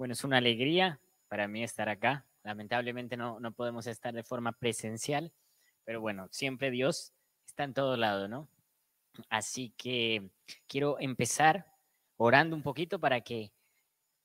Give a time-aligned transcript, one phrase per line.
[0.00, 2.24] Bueno, es una alegría para mí estar acá.
[2.42, 5.30] Lamentablemente no, no podemos estar de forma presencial,
[5.84, 7.12] pero bueno, siempre Dios
[7.46, 8.48] está en todo lado, ¿no?
[9.28, 10.30] Así que
[10.66, 11.66] quiero empezar
[12.16, 13.52] orando un poquito para que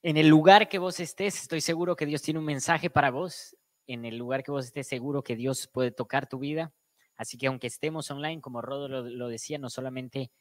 [0.02, 3.58] en el lugar que vos estés, estoy seguro que Dios tiene un mensaje para vos.
[3.86, 6.72] En el lugar que vos estés, seguro que Dios puede tocar tu vida.
[7.18, 10.32] Así que aunque estemos online, como Rodo lo, lo decía, no solamente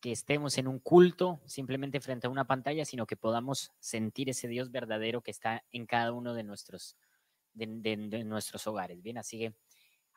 [0.00, 4.48] que estemos en un culto simplemente frente a una pantalla, sino que podamos sentir ese
[4.48, 6.96] Dios verdadero que está en cada uno de nuestros,
[7.54, 7.66] de,
[8.24, 9.02] nuestros hogares.
[9.02, 9.54] Bien, así que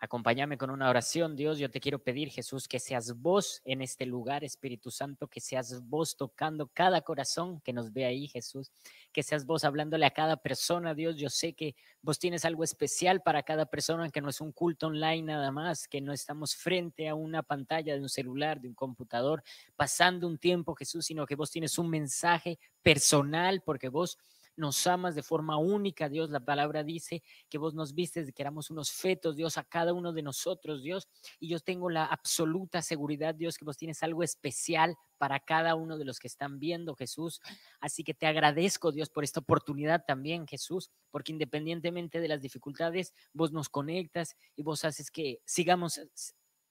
[0.03, 1.59] Acompáñame con una oración, Dios.
[1.59, 5.81] Yo te quiero pedir, Jesús, que seas vos en este lugar, Espíritu Santo, que seas
[5.87, 8.69] vos tocando cada corazón que nos ve ahí, Jesús.
[9.13, 11.15] Que seas vos hablándole a cada persona, Dios.
[11.15, 14.87] Yo sé que vos tienes algo especial para cada persona, que no es un culto
[14.87, 18.75] online nada más, que no estamos frente a una pantalla de un celular, de un
[18.75, 19.41] computador,
[19.77, 24.17] pasando un tiempo, Jesús, sino que vos tienes un mensaje personal, porque vos
[24.55, 26.29] nos amas de forma única, Dios.
[26.29, 29.93] La palabra dice que vos nos vistes de que éramos unos fetos, Dios, a cada
[29.93, 31.07] uno de nosotros, Dios.
[31.39, 35.97] Y yo tengo la absoluta seguridad, Dios, que vos tienes algo especial para cada uno
[35.97, 37.39] de los que están viendo, Jesús.
[37.79, 43.13] Así que te agradezco, Dios, por esta oportunidad también, Jesús, porque independientemente de las dificultades,
[43.33, 46.01] vos nos conectas y vos haces que sigamos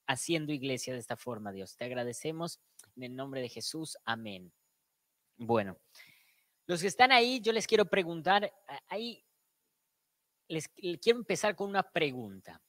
[0.06, 1.76] haciendo iglesia de esta forma, Dios.
[1.76, 2.60] Te agradecemos
[2.96, 3.96] en el nombre de Jesús.
[4.04, 4.52] Amén.
[5.36, 5.78] Bueno,
[6.66, 8.52] los que están ahí, yo les quiero preguntar,
[8.88, 9.24] ahí
[10.48, 12.62] les quiero empezar con una pregunta.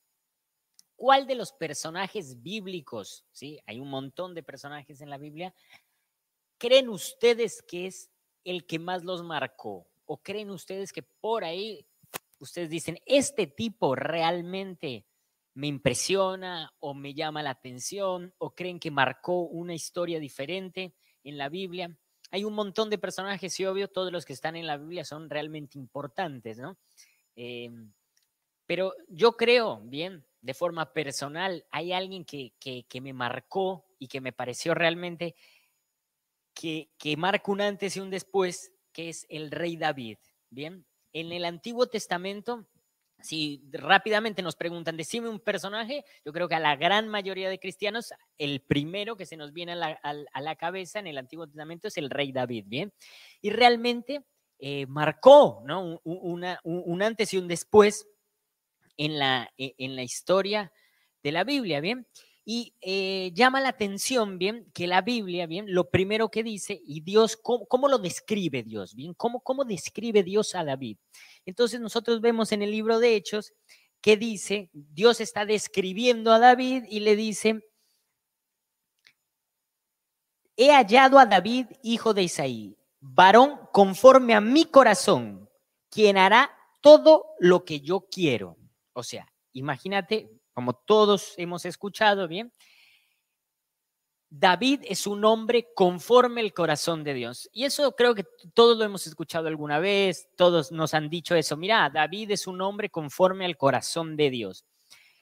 [0.95, 5.53] ¿Cuál de los personajes bíblicos, sí, hay un montón de personajes en la Biblia,
[6.57, 8.09] creen ustedes que es
[8.43, 9.87] el que más los marcó?
[10.05, 11.85] ¿O creen ustedes que por ahí
[12.39, 15.05] ustedes dicen, este tipo realmente
[15.55, 21.37] me impresiona o me llama la atención o creen que marcó una historia diferente en
[21.37, 21.97] la Biblia?
[22.33, 25.29] Hay un montón de personajes y obvio, todos los que están en la Biblia son
[25.29, 26.79] realmente importantes, ¿no?
[27.35, 27.69] Eh,
[28.65, 34.07] pero yo creo, bien, de forma personal, hay alguien que, que, que me marcó y
[34.07, 35.35] que me pareció realmente
[36.55, 40.17] que, que marca un antes y un después, que es el rey David,
[40.49, 40.87] bien.
[41.11, 42.65] En el Antiguo Testamento
[43.23, 47.57] si rápidamente nos preguntan, decime un personaje, yo creo que a la gran mayoría de
[47.57, 51.47] cristianos, el primero que se nos viene a la, a, la cabeza en el Antiguo
[51.47, 52.93] Testamento es el rey David, ¿bien?
[53.41, 54.25] Y realmente
[54.59, 55.83] eh, marcó, ¿no?
[55.85, 58.09] Un, una, un, un, antes y un después
[58.97, 60.73] en la, e, en la historia
[61.23, 62.05] de la Biblia, ¿bien?
[62.45, 67.01] Y eh, llama la atención, bien, que la Biblia, bien, lo primero que dice, y
[67.01, 68.95] Dios, ¿cómo, cómo lo describe Dios?
[68.95, 70.97] Bien, ¿cómo, ¿cómo describe Dios a David?
[71.45, 73.53] Entonces nosotros vemos en el libro de Hechos
[74.01, 77.61] que dice, Dios está describiendo a David y le dice,
[80.57, 85.49] he hallado a David, hijo de Isaí, varón conforme a mi corazón,
[85.89, 88.57] quien hará todo lo que yo quiero.
[88.91, 92.51] O sea, imagínate, como todos hemos escuchado, ¿bien?
[94.35, 97.47] David es un hombre conforme el corazón de Dios.
[97.53, 98.25] Y eso creo que
[98.55, 101.55] todos lo hemos escuchado alguna vez, todos nos han dicho eso.
[101.55, 104.65] Mira, David es un hombre conforme al corazón de Dios.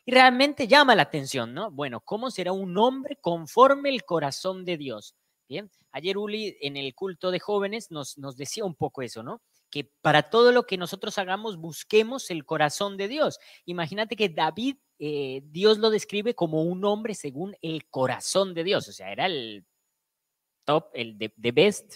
[0.06, 1.72] Y realmente llama la atención, ¿no?
[1.72, 5.14] Bueno, ¿cómo será un hombre conforme el corazón de Dios?
[5.50, 9.42] Bien, ayer Uli en el culto de jóvenes nos, nos decía un poco eso, ¿no?
[9.70, 13.40] Que para todo lo que nosotros hagamos busquemos el corazón de Dios.
[13.66, 18.88] Imagínate que David eh, Dios lo describe como un hombre según el corazón de Dios,
[18.88, 19.66] o sea, era el
[20.64, 21.96] top, el de, de best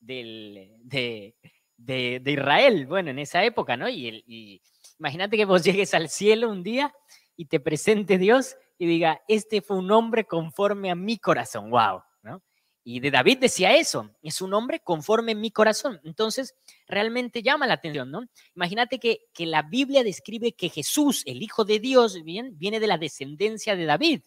[0.00, 1.36] del, de,
[1.76, 3.86] de, de, Israel, bueno, en esa época, ¿no?
[3.90, 4.62] Y, el, y
[4.98, 6.94] imagínate que vos llegues al cielo un día
[7.36, 12.00] y te presente Dios y diga, este fue un hombre conforme a mi corazón, wow.
[12.90, 16.00] Y de David decía eso, es un hombre conforme a mi corazón.
[16.04, 16.54] Entonces,
[16.86, 18.22] realmente llama la atención, ¿no?
[18.56, 22.86] Imagínate que, que la Biblia describe que Jesús, el Hijo de Dios, bien, viene de
[22.86, 24.22] la descendencia de David,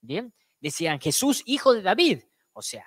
[0.00, 0.34] bien.
[0.58, 2.24] Decían Jesús, hijo de David.
[2.54, 2.84] O sea,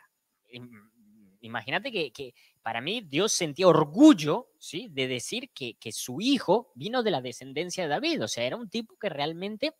[1.40, 4.90] imagínate que, que, para mí Dios sentía orgullo, ¿sí?
[4.92, 8.22] De decir que, que su hijo vino de la descendencia de David.
[8.22, 9.76] O sea, era un tipo que realmente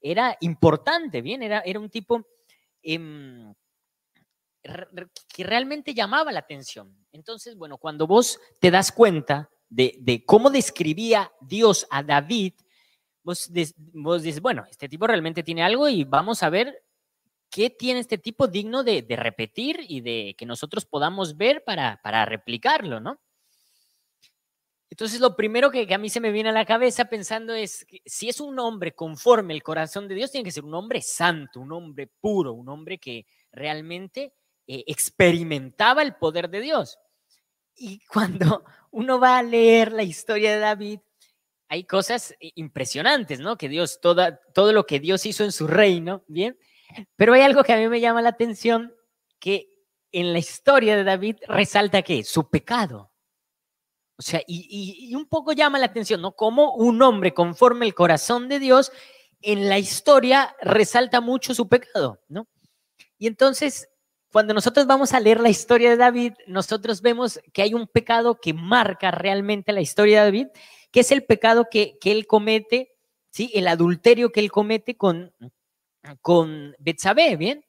[0.00, 2.26] era importante, bien, era, era un tipo...
[2.82, 3.52] Eh,
[5.28, 6.96] que realmente llamaba la atención.
[7.12, 12.54] Entonces, bueno, cuando vos te das cuenta de, de cómo describía Dios a David,
[13.22, 16.82] vos, des, vos, dices, bueno, este tipo realmente tiene algo y vamos a ver
[17.50, 22.00] qué tiene este tipo digno de, de repetir y de que nosotros podamos ver para,
[22.02, 23.20] para replicarlo, ¿no?
[24.94, 28.28] Entonces, lo primero que, a mí se me viene a la cabeza pensando es, si
[28.28, 31.72] es un hombre conforme el corazón de Dios, tiene que ser un hombre santo, un
[31.72, 34.34] hombre puro, un hombre que realmente
[34.66, 36.98] eh, experimentaba el poder de Dios.
[37.76, 41.00] Y cuando uno va a leer la historia de David,
[41.68, 43.56] hay cosas impresionantes, ¿no?
[43.56, 46.58] Que Dios, toda, todo lo que Dios hizo en su reino, ¿bien?
[47.16, 48.94] Pero hay algo que a mí me llama la atención,
[49.40, 49.68] que
[50.12, 53.10] en la historia de David resalta que su pecado.
[54.16, 56.32] O sea, y, y, un poco llama la atención, ¿no?
[56.36, 58.92] Como un hombre conforme el corazón de Dios,
[59.42, 62.46] en la historia resalta mucho su pecado, ¿no?
[63.18, 63.88] Y entonces,
[64.34, 68.40] cuando nosotros vamos a leer la historia de David, nosotros vemos que hay un pecado
[68.40, 70.46] que marca realmente la historia de David,
[70.90, 72.96] que es el pecado que, que él comete,
[73.30, 73.52] ¿sí?
[73.54, 75.32] El adulterio que él comete con,
[76.20, 77.64] con Betsabé, ¿bien?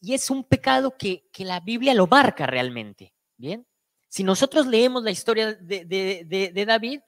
[0.00, 3.66] Y es un pecado que, que la Biblia lo marca realmente, ¿bien?
[4.06, 7.00] Si nosotros leemos la historia de, de, de, David,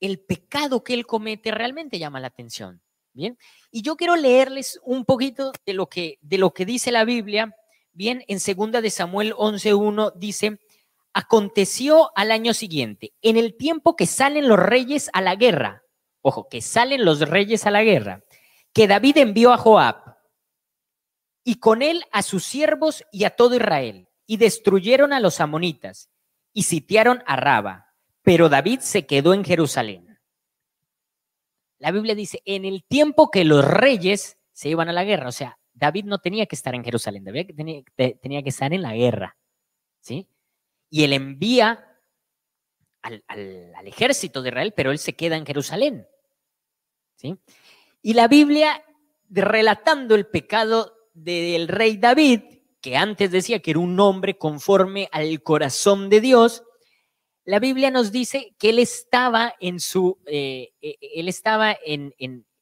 [0.00, 2.80] el pecado que él comete realmente llama la atención,
[3.12, 3.36] ¿bien?
[3.70, 7.54] Y yo quiero leerles un poquito de lo que, de lo que dice la Biblia,
[7.96, 8.24] ¿bien?
[8.28, 10.60] En segunda de Samuel 11.1 dice,
[11.14, 15.82] aconteció al año siguiente, en el tiempo que salen los reyes a la guerra,
[16.20, 18.22] ojo, que salen los reyes a la guerra,
[18.74, 19.96] que David envió a Joab
[21.42, 26.10] y con él a sus siervos y a todo Israel, y destruyeron a los amonitas
[26.52, 30.20] y sitiaron a Raba, pero David se quedó en Jerusalén.
[31.78, 35.32] La Biblia dice, en el tiempo que los reyes se iban a la guerra, o
[35.32, 39.36] sea, David no tenía que estar en Jerusalén, David tenía, que estar en la guerra,
[40.00, 40.26] ¿sí?
[40.88, 42.00] Y él envía
[43.02, 43.22] al,
[43.84, 46.08] ejército de Israel, pero él se queda en Jerusalén,
[47.16, 47.36] ¿sí?
[48.00, 48.82] Y la Biblia,
[49.28, 52.40] relatando el pecado del rey David,
[52.80, 56.62] que antes decía que era un hombre conforme al corazón de Dios,
[57.44, 62.14] la Biblia nos dice que él estaba en su, eh, eh, él estaba en,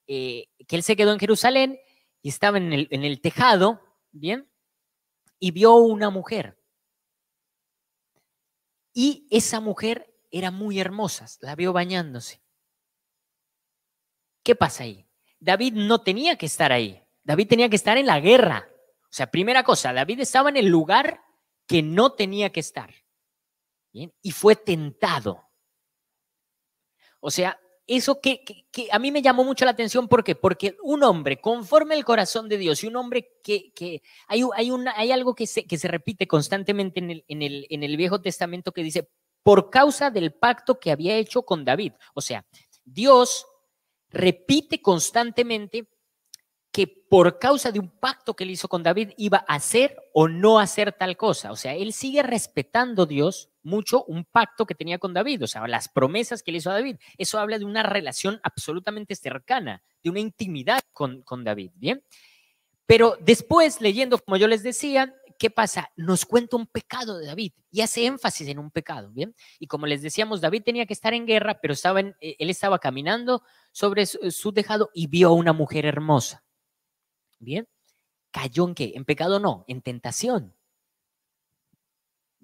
[0.08, 1.78] eh, que él se quedó en Jerusalén
[2.24, 4.50] y estaba en el, en el tejado, ¿bien?
[5.38, 6.58] Y vio una mujer.
[8.94, 12.42] Y esa mujer era muy hermosa, la vio bañándose.
[14.42, 15.06] ¿Qué pasa ahí?
[15.38, 17.06] David no tenía que estar ahí.
[17.24, 18.70] David tenía que estar en la guerra.
[19.02, 21.22] O sea, primera cosa, David estaba en el lugar
[21.66, 22.90] que no tenía que estar.
[23.92, 25.50] Y fue tentado.
[27.20, 30.34] O sea, eso que, a mí me llamó mucho la atención, ¿por qué?
[30.34, 34.94] Porque un hombre conforme al corazón de Dios y un hombre que, hay, hay, una,
[34.96, 38.20] hay algo que se, que se repite constantemente en el, en, el, en el Viejo
[38.20, 39.10] Testamento que dice,
[39.42, 41.92] por causa del pacto que había hecho con David.
[42.14, 42.46] O sea,
[42.84, 43.46] Dios
[44.08, 45.88] repite constantemente
[46.72, 50.26] que por causa de un pacto que él hizo con David iba a hacer o
[50.26, 51.52] no hacer tal cosa.
[51.52, 55.66] O sea, él sigue respetando Dios mucho un pacto que tenía con David, o sea,
[55.66, 56.96] las promesas que le hizo a David.
[57.18, 62.02] Eso habla de una relación absolutamente cercana, de una intimidad con, con David, ¿bien?
[62.86, 65.90] Pero después, leyendo, como yo les decía, ¿qué pasa?
[65.96, 69.34] Nos cuenta un pecado de David y hace énfasis en un pecado, ¿bien?
[69.58, 72.50] Y como les decíamos, David tenía que estar en guerra, pero estaba en, eh, él
[72.50, 76.44] estaba caminando sobre su, su tejado y vio a una mujer hermosa.
[77.38, 77.66] Bien,
[78.30, 78.92] cayó en qué?
[78.94, 80.54] En pecado no, en tentación.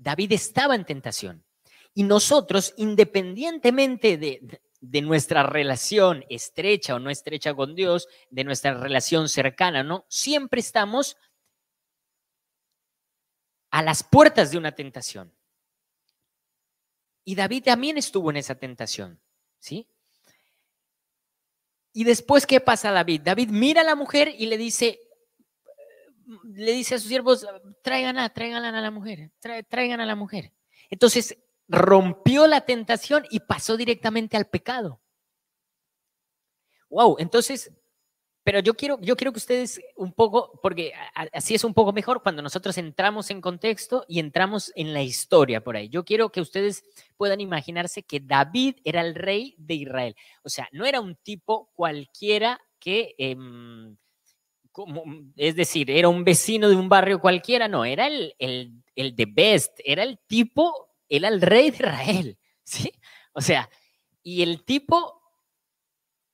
[0.01, 1.45] David estaba en tentación.
[1.93, 8.75] Y nosotros, independientemente de, de, nuestra relación estrecha o no estrecha con Dios, de nuestra
[8.75, 10.07] relación cercana, ¿no?
[10.09, 11.17] Siempre estamos
[13.71, 15.35] a las puertas de una tentación.
[17.25, 19.21] Y David también estuvo en esa tentación,
[19.59, 19.87] ¿sí?
[21.93, 23.21] Y después, ¿qué pasa David?
[23.23, 25.01] David mira a la mujer y le dice,
[26.45, 27.47] le dice a sus siervos,
[27.83, 29.31] traigan a, a la mujer,
[29.69, 30.53] traigan a la mujer.
[30.91, 35.01] Entonces rompió la tentación y pasó directamente al pecado.
[36.89, 37.73] Wow, entonces,
[38.43, 40.93] pero yo quiero, yo quiero que ustedes un poco, porque
[41.33, 45.63] así es un poco mejor cuando nosotros entramos en contexto y entramos en la historia
[45.63, 45.89] por ahí.
[45.89, 46.85] Yo quiero que ustedes
[47.17, 50.17] puedan imaginarse que David era el rey de Israel.
[50.43, 53.15] O sea, no era un tipo cualquiera que...
[55.37, 59.27] Es decir, era un vecino de un barrio cualquiera, no, era el, el, el de
[59.27, 62.93] best, era el tipo, era el rey de Israel, ¿sí?
[63.33, 63.69] O sea,
[64.23, 65.23] y el tipo,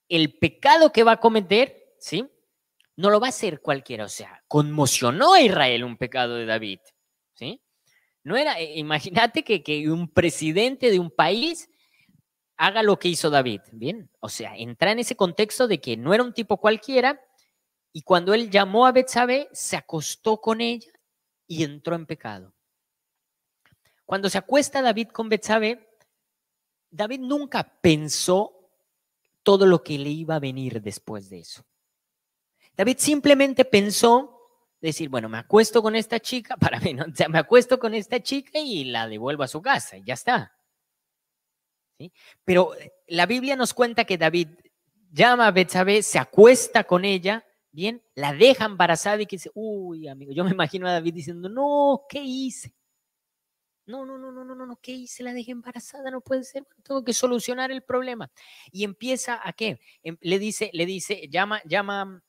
[0.09, 2.25] el pecado que va a cometer, ¿sí?
[2.97, 6.81] No lo va a hacer cualquiera, o sea, conmocionó a Israel un pecado de David,
[7.35, 7.61] ¿sí?
[8.23, 11.69] No era, eh, imagínate que, que un presidente de un país
[12.57, 14.11] haga lo que hizo David, ¿bien?
[14.21, 17.21] O sea, entra en ese contexto de que no era un tipo cualquiera,
[17.97, 20.93] y cuando él llamó a Betsabé, se acostó con ella
[21.47, 22.55] y entró en pecado.
[24.05, 25.97] Cuando se acuesta David con Betsabé,
[26.91, 28.71] David nunca pensó
[29.43, 31.65] todo lo que le iba a venir después de eso.
[32.77, 34.43] David simplemente pensó
[34.79, 39.09] decir, bueno, me acuesto con esta chica, para me acuesto con esta chica y la
[39.09, 40.55] devuelvo a su casa y ya está.
[42.45, 44.49] Pero eh, la Biblia nos cuenta que David
[45.11, 47.43] llama a Betsabé, se acuesta con ella,
[47.77, 51.51] bien, la deja embarazada y que dice, uy, amigo, yo me imagino a David diciendo,
[51.51, 52.75] no, ¿qué hice?
[53.85, 55.23] No, no, no, no, no, no, ¿qué hice?
[55.23, 58.33] La dejé embarazada, no puede ser, tengo que solucionar el problema.
[58.73, 59.79] Y empieza a qué?
[60.03, 62.25] Em, le dice, le dice, llama, llama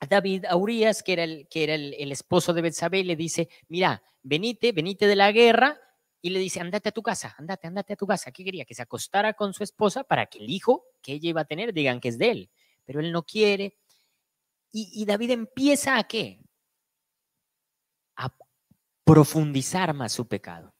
[0.00, 3.50] a David a Urias, que era el, que era el, esposo de Betsabé, le dice,
[3.68, 5.78] mira, venite, venite de la guerra,
[6.22, 8.32] y le dice, andate a tu casa, andate, andate a tu casa.
[8.32, 8.64] ¿Qué quería?
[8.64, 11.74] Que se acostara con su esposa para que el hijo que ella iba a tener
[11.74, 12.50] digan que es de él.
[12.86, 13.76] Pero él no quiere.
[14.78, 16.38] Y, David empieza a qué?
[18.14, 18.30] A
[19.04, 20.74] profundizar más su pecado.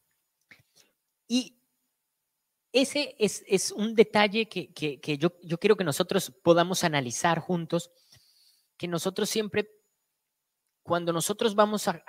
[1.27, 1.59] Y
[2.73, 7.91] ese es, un detalle que, yo, yo, quiero que nosotros podamos analizar juntos,
[8.77, 9.67] que nosotros siempre,
[10.83, 12.03] cuando nosotros vamos a,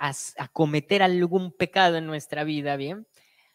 [0.52, 3.08] cometer algún pecado en nuestra vida, ¿bien?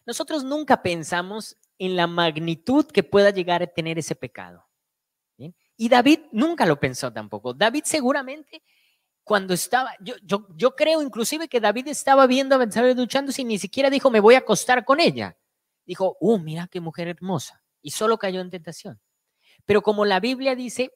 [0.06, 4.66] Nosotros nunca pensamos en la magnitud que pueda llegar a tener ese pecado.
[5.76, 7.52] Y David nunca lo pensó tampoco.
[7.52, 8.62] David seguramente
[9.22, 13.46] cuando estaba, yo, yo, yo creo inclusive que David estaba viendo a Betsabé duchándose y
[13.46, 15.36] ni siquiera dijo me voy a acostar con ella
[15.86, 19.00] dijo, uh, mira qué mujer hermosa, y solo cayó en tentación.
[19.64, 20.92] Pero como la Biblia dice,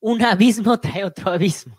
[0.00, 1.78] un abismo trae otro abismo,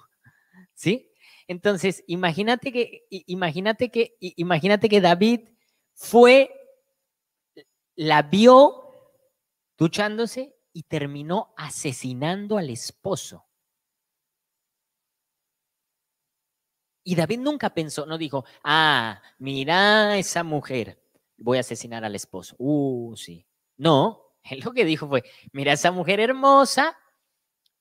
[0.73, 1.09] ¿sí?
[1.47, 5.41] Entonces, imagínate que, imagínate que, imagínate que David
[5.93, 6.51] fue,
[7.95, 8.79] la vio
[9.77, 13.45] duchándose y terminó asesinando al esposo.
[17.05, 21.01] Y David nunca pensó, no dijo, ah, mira esa mujer,
[21.37, 22.55] voy a asesinar al esposo.
[22.57, 23.45] Uh, sí.
[23.77, 26.97] No, él lo que dijo fue, mira, esa mujer hermosa,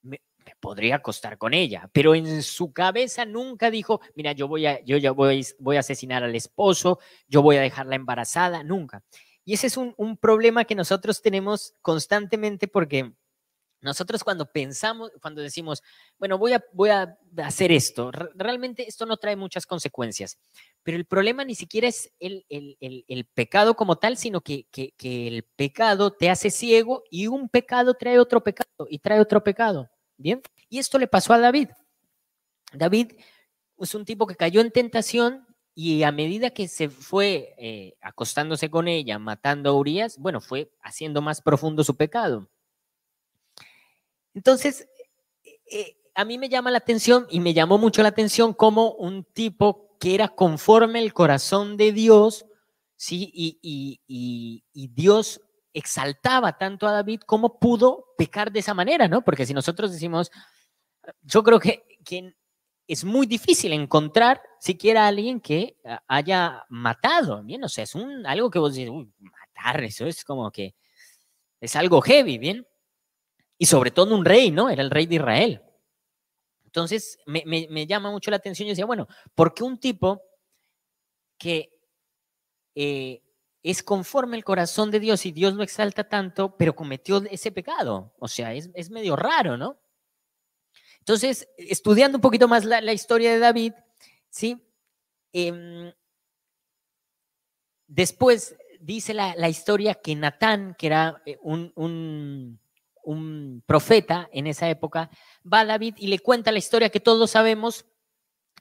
[0.03, 0.21] me,
[0.61, 4.97] podría acostar con ella, pero en su cabeza nunca dijo, mira, yo voy a, yo
[4.97, 9.05] ya voy, voy a asesinar al esposo, yo voy a dejarla embarazada, nunca.
[9.45, 13.13] Y ese es un, un problema que nosotros tenemos constantemente porque
[13.83, 15.83] nosotros cuando pensamos, cuando decimos,
[16.17, 20.39] bueno, voy a, voy a hacer esto, realmente esto no trae muchas consecuencias.
[20.85, 24.95] Pero el problema ni siquiera es el, el, pecado como tal, sino que, que,
[25.27, 29.91] el pecado te hace ciego y un pecado trae otro pecado y trae otro pecado.
[30.17, 31.71] Bien, y esto le pasó a David.
[32.73, 33.15] David
[33.79, 38.71] es un tipo que cayó en tentación y a medida que se fue eh, acostándose
[38.71, 42.49] con ella, matando a Urias, bueno, fue haciendo más profundo su pecado.
[44.35, 44.88] Entonces,
[45.71, 49.25] eh, a mí me llama la atención y me llamó mucho la atención como un
[49.25, 52.45] tipo que era conforme el corazón de Dios,
[52.97, 53.31] ¿sí?
[53.35, 55.41] Y, Dios
[55.73, 59.25] exaltaba tanto a David como pudo pecar de esa manera, ¿no?
[59.25, 60.31] Porque si nosotros decimos,
[61.23, 62.35] yo creo que, que
[62.93, 67.65] es muy difícil encontrar siquiera a alguien que haya matado, ¿bien?
[67.65, 70.75] O sea, es un, algo que vos dices, uy, matar, eso es como que
[71.59, 72.67] es algo heavy, ¿bien?
[73.57, 74.69] Y sobre todo un rey, ¿no?
[74.69, 75.63] Era el rey de Israel.
[76.67, 78.67] Entonces, me, llama mucho la atención.
[78.67, 80.21] Yo decía, bueno, ¿por qué un tipo
[81.39, 81.73] que
[82.75, 83.23] eh,
[83.63, 88.13] es conforme al corazón de Dios y Dios lo exalta tanto, pero cometió ese pecado?
[88.19, 89.81] O sea, es, medio raro, ¿no?
[91.02, 93.73] Entonces, estudiando un poquito más la, historia de David,
[94.30, 94.62] ¿sí?
[95.32, 95.92] Em,
[97.87, 102.59] después dice la, historia que Natán, que era eh, un
[103.02, 105.11] un profeta en esa época,
[105.50, 107.87] va a David y le cuenta la historia que todos sabemos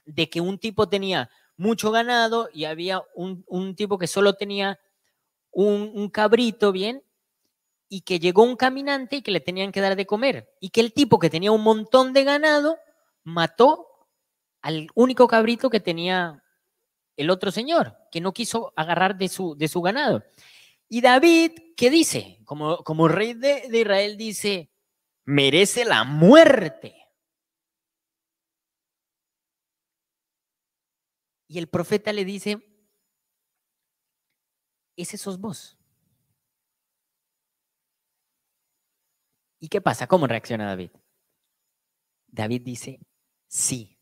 [0.04, 4.80] de que un tipo tenía mucho ganado y había un, tipo que solo tenía
[5.50, 7.04] un, un, cabrito, ¿bien?
[7.94, 10.56] Y que llegó un caminante y que le tenían que dar de comer.
[10.60, 12.78] Y que el tipo que tenía un montón de ganado
[13.22, 13.86] mató
[14.62, 16.42] al único cabrito que tenía
[17.18, 20.24] el otro señor, que no quiso agarrar de su, de su ganado.
[20.88, 22.38] Y David, ¿qué dice?
[22.46, 24.70] Como, como rey de, de Israel dice,
[25.26, 26.96] merece la muerte.
[31.46, 32.58] Y el profeta le dice,
[34.96, 35.81] ese sos vos.
[39.62, 40.08] ¿Y qué pasa?
[40.08, 40.90] ¿Cómo reacciona David?
[42.26, 42.98] David dice,
[43.46, 43.96] sí,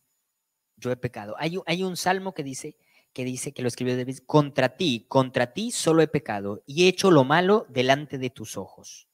[0.76, 1.34] yo he pecado.
[1.38, 2.78] Hay, un salmo que dice,
[3.12, 6.88] que dice que lo escribió David, contra ti, contra ti solo he pecado y he
[6.88, 9.06] hecho lo malo delante de tus ojos.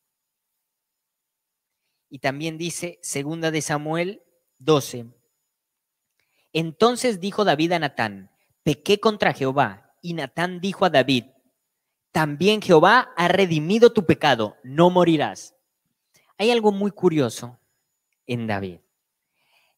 [2.09, 4.23] Y también dice, segunda de Samuel
[4.59, 5.07] 12,
[6.53, 8.31] entonces dijo David a Natán,
[8.63, 11.25] pequé contra Jehová, y Natán dijo a David,
[12.13, 15.56] también Jehová ha redimido tu pecado, no morirás.
[16.39, 17.59] Hay algo muy curioso
[18.27, 18.81] en David.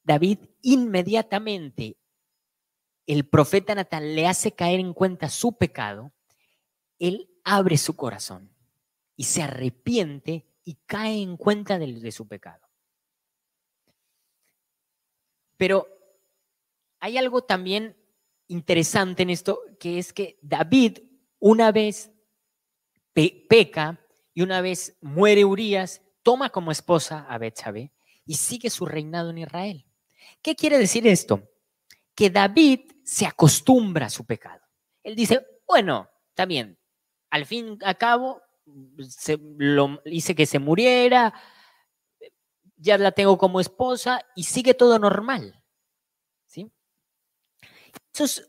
[0.02, 1.98] David inmediatamente
[3.06, 6.12] el profeta Natán le hace caer en cuenta su pecado,
[6.98, 8.54] él abre su corazón
[9.16, 12.68] y se arrepiente y cae en cuenta de, de su pecado.
[15.56, 15.88] Pero
[17.00, 17.96] hay algo también
[18.46, 20.98] interesante en esto, que es que David
[21.38, 22.10] una vez
[23.12, 24.00] peca
[24.34, 27.90] y una vez muere Urias, toma como esposa a Betsabé
[28.26, 29.86] y sigue su reinado en Israel.
[30.42, 31.42] ¿Qué quiere decir esto?
[32.14, 34.60] Que David se acostumbra a su pecado.
[35.02, 36.78] Él dice, bueno, está bien,
[37.30, 38.42] al fin y al cabo
[39.08, 41.32] se, lo, hice que se muriera,
[42.76, 45.57] ya la tengo como esposa y sigue todo normal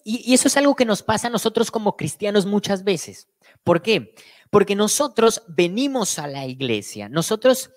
[0.04, 3.28] y, eso es algo que nos pasa a nosotros como cristianos muchas veces.
[3.64, 4.16] ¿Por qué?
[4.50, 7.72] Porque nosotros venimos a la iglesia, nosotros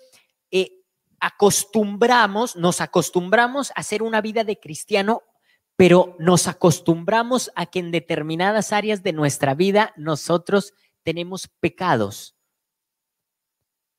[0.51, 0.83] eh,
[1.19, 5.23] acostumbramos, nos acostumbramos a hacer una vida de cristiano,
[5.75, 10.73] pero nos acostumbramos a que en determinadas áreas de nuestra vida nosotros
[11.03, 12.35] tenemos pecados.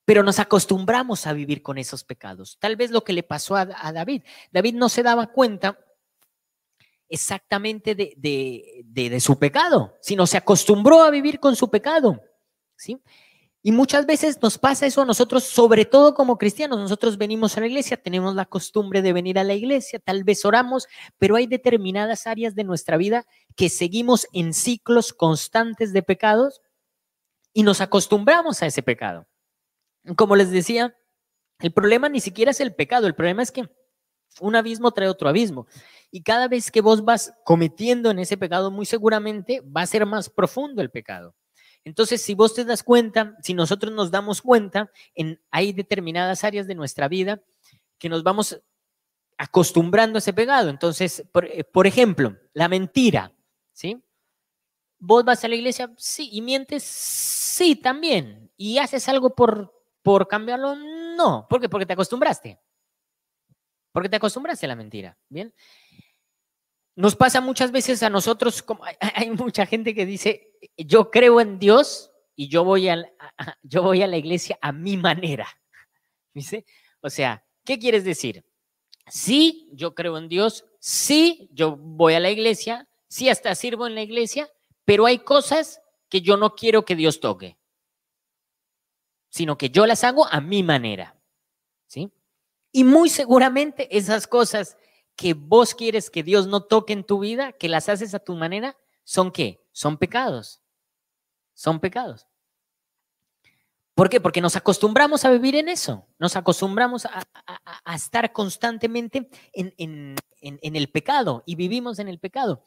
[0.04, 2.58] Pero nos acostumbramos a vivir con esos pecados.
[2.60, 4.22] Tal vez lo que le pasó a David.
[4.52, 5.83] David no se daba cuenta
[7.14, 12.20] exactamente de, su pecado, sino se acostumbró a vivir con su pecado.
[12.76, 13.00] ¿sí?
[13.62, 16.78] Y muchas veces nos pasa eso a nosotros, sobre todo como cristianos.
[16.78, 20.44] Nosotros venimos a la iglesia, tenemos la costumbre de venir a la iglesia, tal vez
[20.44, 20.86] oramos,
[21.18, 23.24] pero hay determinadas áreas de nuestra vida
[23.56, 26.60] que seguimos en ciclos constantes de pecados
[27.52, 29.26] y nos acostumbramos a ese pecado.
[30.16, 30.96] Como les decía,
[31.60, 33.68] el problema ni siquiera es el pecado, el problema es que
[34.40, 35.66] un abismo trae otro abismo.
[36.14, 40.06] Y cada vez que vos vas cometiendo en ese pecado, muy seguramente va a ser
[40.06, 41.34] más profundo el pecado.
[41.82, 46.68] Entonces, si vos te das cuenta, si nosotros nos damos cuenta, en, hay determinadas áreas
[46.68, 47.42] de nuestra vida
[47.98, 48.62] que nos vamos
[49.36, 50.70] acostumbrando a ese pecado.
[50.70, 53.32] Entonces, por, eh, por ejemplo, la mentira,
[53.72, 54.00] ¿sí?
[55.00, 58.52] Vos vas a la iglesia, sí, y mientes, sí, también.
[58.56, 60.76] ¿Y haces algo por, por cambiarlo?
[60.76, 61.48] No.
[61.50, 61.68] ¿Por qué?
[61.68, 62.60] Porque te acostumbraste.
[63.90, 65.52] Porque te acostumbraste a la mentira, ¿bien?
[66.96, 71.58] Nos pasa muchas veces a nosotros, como hay, mucha gente que dice, yo creo en
[71.58, 73.04] Dios y yo voy a,
[73.62, 75.48] yo voy a la iglesia a mi manera.
[76.34, 76.64] ¿Dice?
[77.00, 78.44] O sea, ¿qué quieres decir?
[79.08, 83.94] Sí, yo creo en Dios, sí, yo voy a la iglesia, sí, hasta sirvo en
[83.94, 84.48] la iglesia,
[84.84, 87.58] pero hay cosas que yo no quiero que Dios toque,
[89.28, 91.18] sino que yo las hago a mi manera.
[91.86, 92.10] ¿Sí?
[92.72, 94.76] Y muy seguramente esas cosas
[95.16, 98.34] que vos quieres que Dios no toque en tu vida, que las haces a tu
[98.34, 99.64] manera, ¿son qué?
[99.72, 100.60] Son pecados.
[101.54, 102.26] Son pecados.
[103.94, 104.20] ¿Por qué?
[104.20, 107.22] Porque nos acostumbramos a vivir en eso, nos acostumbramos a,
[107.94, 112.64] estar constantemente en, el pecado y vivimos en el pecado.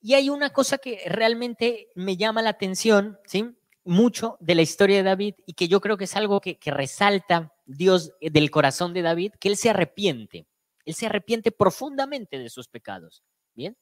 [0.00, 3.56] Y hay una cosa que realmente me llama la atención, ¿sí?
[3.82, 7.52] Mucho de la historia de David y que yo creo que es algo que resalta
[7.66, 10.46] Dios del corazón de David, que él se arrepiente.
[10.84, 13.22] Él se arrepiente profundamente de sus pecados.
[13.54, 13.76] ¿Bien?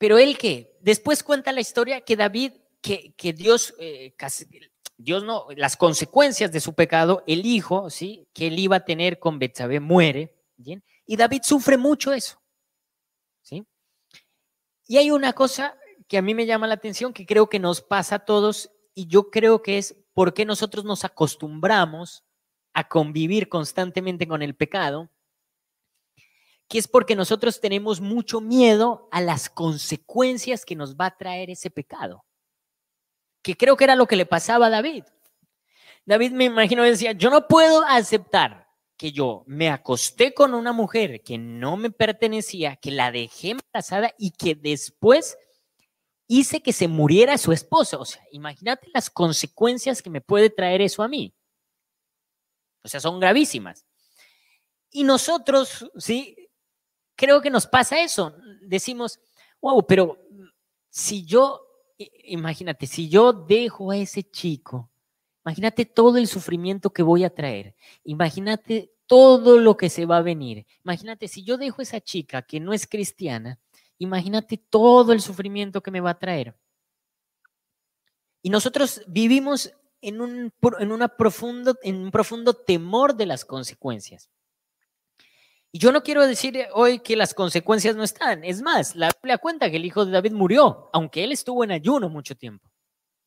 [0.00, 4.14] Pero él que después cuenta la historia que David, que, que Dios, eh,
[4.96, 8.26] Dios no, las consecuencias de su pecado, el hijo, ¿sí?
[8.32, 10.82] Que él iba a tener con Betsabé muere, ¿bien?
[11.04, 12.40] Y David sufre mucho eso,
[13.42, 13.66] ¿sí?
[14.86, 15.76] Y hay una cosa
[16.08, 19.06] que a mí me llama la atención, que creo que nos pasa a todos, y
[19.06, 22.24] yo creo que es por qué nosotros nos acostumbramos
[22.72, 25.10] a convivir constantemente con el pecado,
[26.68, 31.50] que es porque nosotros tenemos mucho miedo a las consecuencias que nos va a traer
[31.50, 32.24] ese pecado,
[33.42, 35.04] que creo que era lo que le pasaba a David.
[36.04, 41.22] David me imagino decía, yo no puedo aceptar que yo me acosté con una mujer
[41.22, 45.38] que no me pertenecía, que la dejé embarazada y que después
[46.26, 48.00] hice que se muriera su esposo.
[48.00, 51.34] O sea, imagínate las consecuencias que me puede traer eso a mí.
[52.82, 53.84] O sea, son gravísimas.
[54.90, 56.36] Y nosotros, sí,
[57.14, 58.34] creo que nos pasa eso.
[58.62, 59.20] Decimos,
[59.60, 60.18] wow, pero
[60.88, 61.60] si yo,
[62.24, 64.90] imagínate, si yo dejo a ese chico,
[65.44, 67.74] imagínate todo el sufrimiento que voy a traer.
[68.04, 70.66] Imagínate todo lo que se va a venir.
[70.84, 73.58] Imagínate, si yo dejo a esa chica que no es cristiana,
[73.98, 76.56] imagínate todo el sufrimiento que me va a traer.
[78.42, 84.30] Y nosotros vivimos en un, en una profundo, en un profundo temor de las consecuencias.
[85.72, 88.44] Y yo no quiero decir hoy que las consecuencias no están.
[88.44, 91.70] Es más, la Biblia cuenta que el hijo de David murió, aunque él estuvo en
[91.70, 92.68] ayuno mucho tiempo.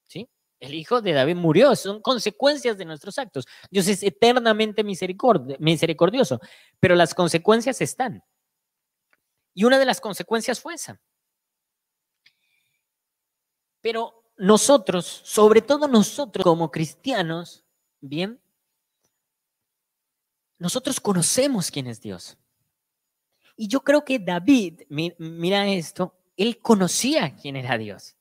[0.04, 0.30] ¿Sí?
[0.60, 3.46] El hijo de David murió, son consecuencias de nuestros actos.
[3.72, 6.42] Dios es eternamente misericordioso,
[6.80, 8.24] pero las consecuencias están.
[9.54, 11.00] Y una de las consecuencias fue esa.
[13.82, 17.64] Pero nosotros, sobre todo nosotros como cristianos,
[18.02, 18.40] bien,
[20.60, 22.38] nosotros conocemos quién es Dios.
[23.56, 28.16] Y yo creo que David, mira esto, él conocía quién era Dios.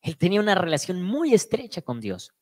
[0.00, 2.32] Él tenía una relación muy estrecha con Dios.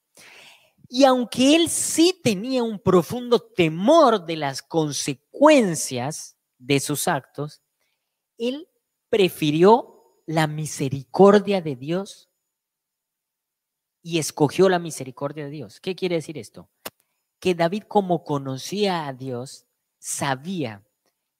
[0.89, 7.63] Y aunque él sí tenía un profundo temor de las consecuencias de sus actos,
[8.37, 8.69] él
[9.09, 12.29] prefirió la misericordia de Dios
[14.03, 15.81] y escogió la misericordia de Dios.
[15.81, 16.69] ¿Qué quiere decir esto?
[17.41, 19.67] Que David como conocía a Dios,
[19.99, 20.83] sabía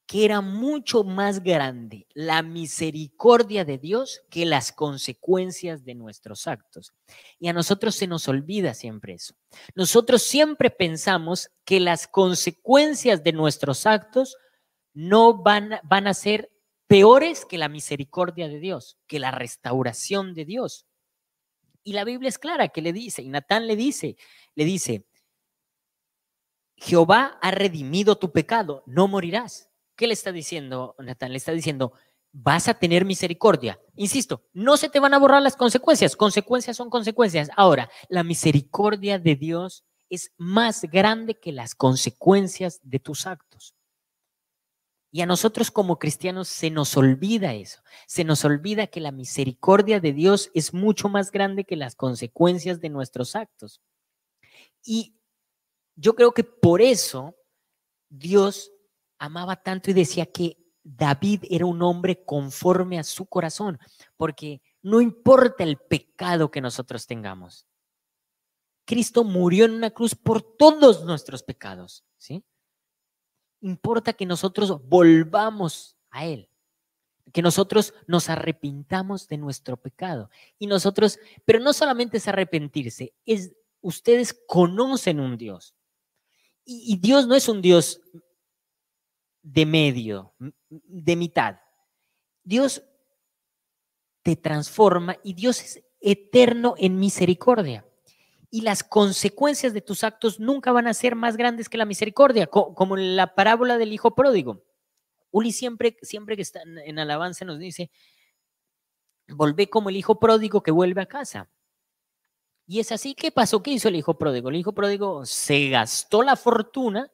[0.07, 6.93] que era mucho más grande la misericordia de Dios que las consecuencias de nuestros actos.
[7.39, 9.35] Y a nosotros se nos olvida siempre eso.
[9.75, 14.37] Nosotros siempre pensamos que las consecuencias de nuestros actos
[14.93, 16.51] no van, van a ser
[16.87, 20.87] peores que la misericordia de Dios, que la restauración de Dios.
[21.85, 24.17] Y la Biblia es clara que le dice, y Natán le dice,
[24.55, 25.07] le dice,
[26.77, 29.71] Jehová ha redimido tu pecado, no morirás.
[29.97, 31.33] ¿Qué le está diciendo Natán?
[31.33, 31.93] Le está diciendo,
[32.33, 33.81] vas a tener misericordia.
[33.95, 36.17] Insisto, no se te van a borrar las consecuencias.
[36.17, 37.51] Consecuencias son consecuencias.
[37.57, 43.75] Ahora, la misericordia de Dios es más grande que las consecuencias de tus actos.
[45.15, 47.83] Y a nosotros como cristianos se nos olvida eso.
[48.07, 52.81] Se nos olvida que la misericordia de Dios es mucho más grande que las consecuencias
[52.81, 53.83] de nuestros actos.
[54.83, 55.15] Y
[55.97, 57.37] yo creo que por eso
[58.09, 58.73] Dios
[59.19, 63.79] amaba tanto y decía que David era un hombre conforme a su corazón,
[64.17, 67.67] porque no importa el pecado que nosotros tengamos.
[68.87, 72.45] Cristo murió en una cruz por todos nuestros pecados, ¿sí?
[73.63, 76.49] Importa que nosotros volvamos a Él,
[77.33, 80.31] que nosotros nos arrepintamos de nuestro pecado.
[80.59, 85.75] Y nosotros, pero no solamente es arrepentirse, es ustedes conocen un Dios.
[86.65, 88.01] Y, y Dios no es un Dios
[89.43, 90.35] de medio,
[90.69, 91.61] de mitad.
[92.45, 92.83] Dios
[94.23, 97.85] te transforma y Dios es eterno en misericordia
[98.55, 102.47] y las consecuencias de tus actos nunca van a ser más grandes que la misericordia,
[102.49, 104.63] como en la parábola del hijo pródigo.
[105.31, 107.91] Uli siempre, siempre que está en alabanza nos dice,
[109.27, 111.49] volvé como el hijo pródigo que vuelve a casa.
[112.67, 113.63] Y es así, ¿qué pasó?
[113.63, 114.51] ¿Qué hizo el hijo pródigo?
[114.51, 117.11] El hijo pródigo se gastó la fortuna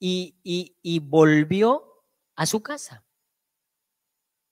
[0.00, 2.02] y, y volvió
[2.34, 3.04] a su casa.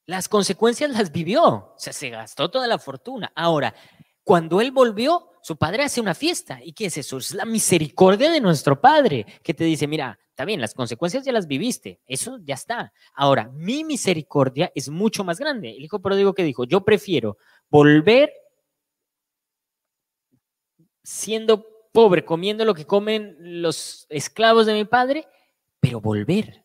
[0.07, 3.33] Las consecuencias las vivió, o sea, se gastó toda la fortuna.
[3.35, 3.75] Ahora,
[4.23, 6.59] cuando él volvió, su padre hace una fiesta.
[6.61, 7.19] ¿Y qué es eso?
[7.19, 11.31] Es la misericordia de nuestro padre que te dice, mira, está bien, las consecuencias ya
[11.31, 12.93] las viviste, eso ya está.
[13.15, 15.71] Ahora, mi misericordia es mucho más grande.
[15.71, 17.39] El hijo pródigo que dijo, yo prefiero
[17.71, 18.33] volver
[21.05, 25.29] siendo pobre, comiendo lo que comen los esclavos de mi padre,
[25.79, 26.65] pero volver.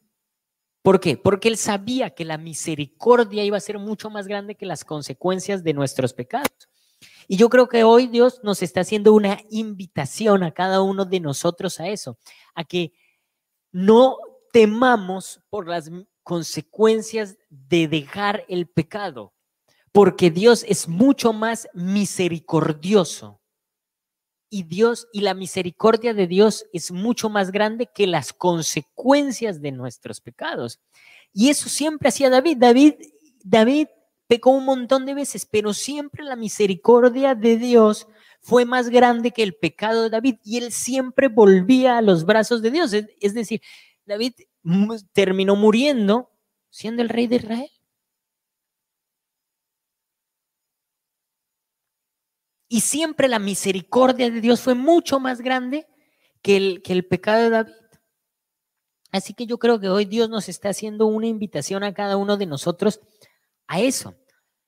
[0.82, 1.17] ¿Por qué?
[1.17, 5.63] Porque él sabía que la misericordia iba a ser mucho más grande que las consecuencias
[5.63, 6.67] de nuestros pecados.
[7.32, 11.22] Y yo creo que hoy Dios nos está haciendo una invitación a cada uno de
[11.22, 12.17] nosotros a eso,
[12.56, 12.91] a que
[13.72, 14.17] no
[14.52, 15.89] temamos por las
[16.24, 19.34] consecuencias de dejar el pecado,
[19.94, 23.39] porque Dios es mucho más misericordioso.
[24.50, 29.72] Y Dios y la misericordia de Dios es mucho más grande que las consecuencias de
[29.72, 30.82] nuestros pecados.
[31.32, 32.58] Y eso siempre hacía David.
[32.60, 32.96] David,
[33.41, 33.88] David
[34.32, 38.08] pecó un montón de veces, pero siempre la misericordia de Dios
[38.39, 42.62] fue más grande que el pecado de David y él siempre volvía a los brazos
[42.62, 42.94] de Dios.
[42.94, 43.62] Es decir,
[44.06, 44.32] David
[45.12, 46.32] terminó muriendo
[46.70, 47.72] siendo el rey de Israel.
[52.70, 55.88] Y siempre la misericordia de Dios fue mucho más grande
[56.41, 57.74] que el, que el pecado de David.
[59.12, 62.38] Así que yo creo que hoy Dios nos está haciendo una invitación a cada uno
[62.38, 63.02] de nosotros
[63.67, 64.15] a eso,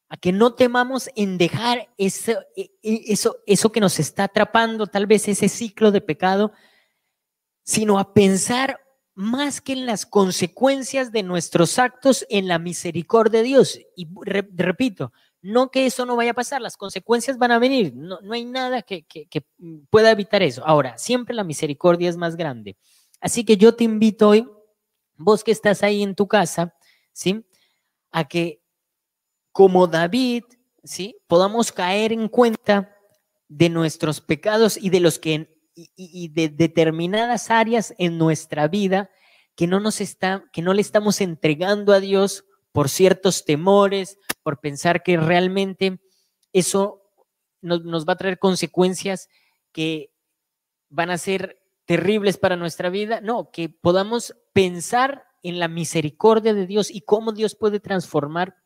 [0.10, 4.88] a que no temamos en dejar eso, e, e, eso, eso que nos está atrapando,
[4.88, 6.52] tal vez ese ciclo de pecado,
[7.64, 8.80] sino a pensar
[9.16, 13.80] más que en las consecuencias de nuestros actos, en la misericordia de Dios.
[13.96, 18.20] Y repito, no que eso no vaya a pasar, las consecuencias van a venir, no,
[18.22, 19.46] no hay nada que, que, que,
[19.90, 20.66] pueda evitar eso.
[20.66, 22.78] Ahora, siempre la misericordia es más grande.
[23.20, 24.48] Así que yo te invito hoy,
[25.16, 26.76] vos que estás ahí en tu casa,
[27.12, 27.46] ¿sí?
[28.12, 28.63] A que
[29.54, 30.44] como David,
[30.84, 31.16] ¿sí?
[31.28, 32.98] Podamos caer en cuenta
[33.48, 39.10] de nuestros pecados y de los que y, de determinadas áreas en nuestra vida
[39.56, 44.60] que no nos está que no le estamos entregando a Dios por ciertos temores, por
[44.60, 46.00] pensar que realmente
[46.52, 47.02] eso
[47.62, 49.30] nos, nos va a traer consecuencias
[49.72, 50.12] que
[50.90, 53.22] van a ser terribles para nuestra vida.
[53.22, 58.63] No, que podamos pensar en la misericordia de Dios y cómo Dios puede transformar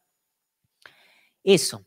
[1.48, 1.86] eso.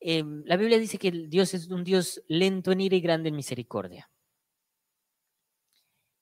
[0.00, 3.36] Em, la Biblia dice que Dios es un Dios lento en ira y grande en
[3.36, 4.08] misericordia.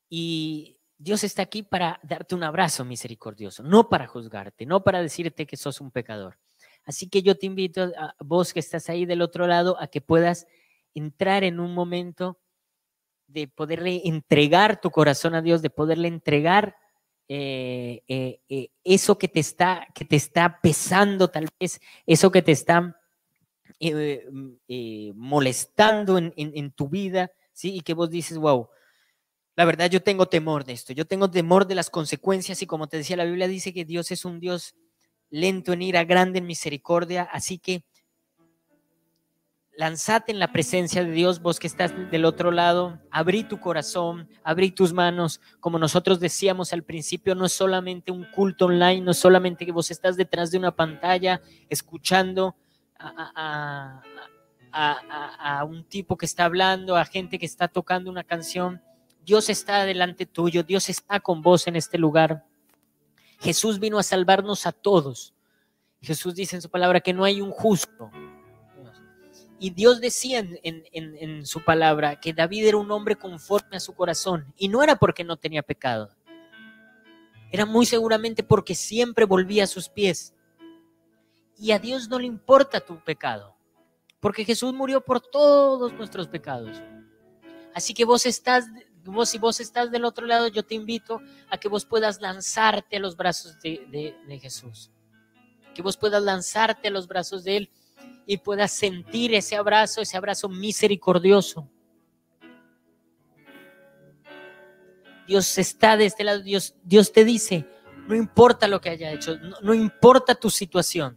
[0.09, 5.47] Y Dios está aquí para darte un abrazo misericordioso, no para juzgarte, no para decirte
[5.47, 6.39] que sos un pecador.
[6.85, 10.01] Así que yo te invito a vos que estás ahí del otro lado a que
[10.01, 10.47] puedas
[10.95, 12.41] entrar en un momento
[13.27, 16.77] de poderle entregar tu corazón a Dios, de poderle entregar
[17.29, 22.43] eh, eh, eh, eso que te, está, que te está pesando, tal vez, eso que
[22.43, 22.97] te está
[23.81, 27.75] mm, molestando en, en, tu vida, ¿sí?
[27.75, 28.69] Y que vos dices, wow,
[29.57, 32.87] la verdad yo tengo temor de esto, yo tengo temor de las consecuencias y como
[32.87, 34.77] te decía, la Biblia dice que Dios es un Dios
[35.29, 37.85] lento en ira, grande en misericordia, así que
[39.77, 44.29] lanzate en la presencia de Dios, vos que estás del otro lado, abrí tu corazón,
[44.43, 49.11] abrí tus manos, como nosotros decíamos al principio, no es solamente un culto online, no
[49.11, 52.57] es solamente que vos estás detrás de una pantalla escuchando
[52.99, 54.03] a,
[54.73, 58.83] a un tipo que está hablando, a gente que está tocando una canción.
[59.25, 62.45] Dios está delante tuyo, Dios está con vos en este lugar.
[63.41, 65.35] Jesús vino a salvarnos a todos.
[66.01, 68.11] Jesús dice en su palabra que no hay un justo,
[69.59, 74.53] y Dios decía en, su palabra que David era un hombre conforme a su corazón.
[74.57, 76.11] Y no era porque no tenía pecado.
[77.51, 80.35] Era muy seguramente porque siempre volvía a sus pies.
[81.59, 83.57] Y a Dios no le importa tu pecado.
[84.21, 86.83] Porque Jesús murió por todos nuestros pecados.
[87.75, 88.67] Así que vos estás,
[89.05, 92.97] vos si vos estás del otro lado, yo te invito a que vos puedas lanzarte
[92.97, 94.91] a los brazos de, de Jesús.
[95.75, 97.71] Que vos puedas lanzarte a los brazos de Él
[98.27, 101.71] y puedas sentir ese abrazo, ese abrazo misericordioso.
[105.27, 107.67] Dios está de este lado, Dios, Dios te dice,
[108.09, 111.17] no importa lo que haya hecho, no, importa tu situación.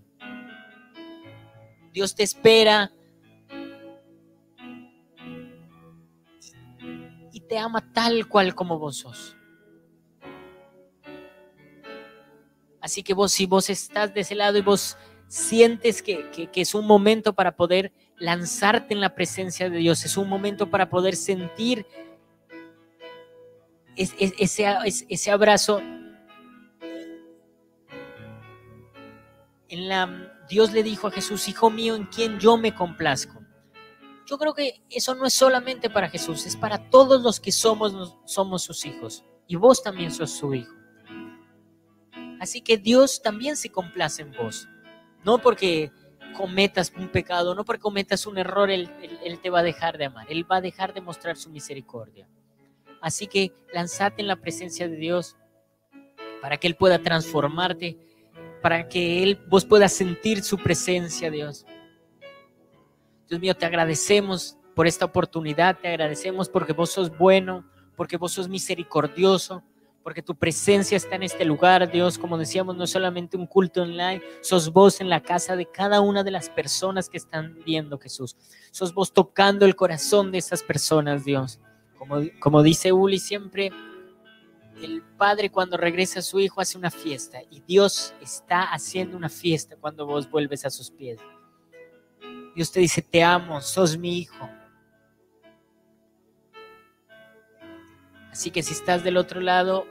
[1.92, 2.92] Dios te espera
[7.32, 9.36] y te ama tal cual como vos sos.
[12.82, 14.98] Así que vos, si vos estás de ese lado y vos
[15.30, 20.28] sientes que, es un momento para poder lanzarte en la presencia de Dios, es un
[20.28, 21.86] momento para poder sentir
[23.96, 25.82] ese, ese abrazo.
[29.70, 33.40] En la, Dios le dijo a Jesús, Hijo mío, en quien yo me complazco.
[34.26, 38.18] Yo creo que eso no es solamente para Jesús, es para todos los que somos,
[38.26, 39.24] somos sus hijos.
[39.48, 40.74] Y vos también sos su hijo.
[42.40, 44.68] Así que Dios también se complace en vos.
[45.24, 45.92] No porque
[46.36, 48.90] cometas un pecado, no porque cometas un error, él,
[49.42, 52.28] te va a dejar de amar, Él va a dejar de mostrar su misericordia.
[53.02, 55.36] Así que lanzate en la presencia de Dios
[56.42, 57.98] para que Él pueda transformarte,
[58.62, 61.66] para que Él, vos puedas sentir su presencia, Dios.
[63.28, 68.32] Dios mío, te agradecemos por esta oportunidad, te agradecemos porque vos sos bueno, porque vos
[68.32, 69.64] sos misericordioso,
[70.04, 72.18] porque tu presencia está en este lugar, Dios.
[72.18, 76.02] Como decíamos, no es solamente un culto online, sos vos en la casa de cada
[76.02, 78.36] una de las personas que están viendo, Jesús.
[78.72, 81.60] Sos vos tocando el corazón de esas personas, Dios.
[81.98, 83.72] Como, como dice Uli siempre,
[84.82, 89.30] el padre cuando regresa a su hijo hace una fiesta y Dios está haciendo una
[89.30, 91.20] fiesta cuando vos vuelves a sus pies.
[92.56, 94.50] Dios te dice, te amo, sos mi hijo.
[98.40, 99.86] Así que si estás del otro lado,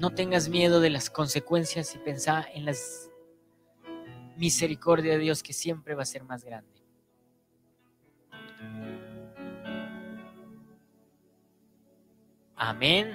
[0.00, 2.74] no tengas miedo de las consecuencias y pensá en la
[4.36, 6.82] misericordia de Dios que siempre va a ser más grande.
[12.56, 13.12] Amén.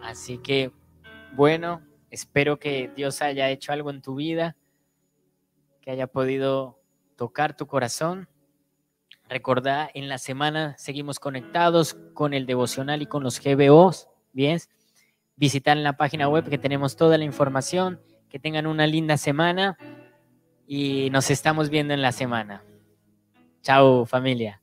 [0.00, 0.72] Así que,
[1.34, 4.56] bueno, espero que Dios haya hecho algo en tu vida,
[5.82, 6.80] que haya podido
[7.14, 8.26] tocar tu corazón.
[9.28, 14.08] Recordá, en la semana seguimos conectados con el devocional y con los GBOs.
[14.32, 14.60] Bien,
[15.34, 18.00] visitar la página web que tenemos toda la información.
[18.28, 19.78] Que tengan una linda semana
[20.66, 22.62] y nos estamos viendo en la semana.
[23.62, 24.60] Chao familia.